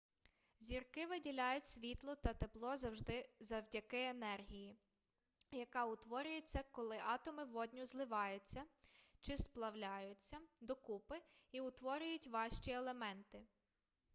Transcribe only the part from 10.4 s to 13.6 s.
докупи і утворюють важчі елементи